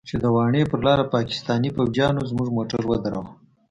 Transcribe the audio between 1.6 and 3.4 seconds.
فوجيانو زموږ موټر ودراوه.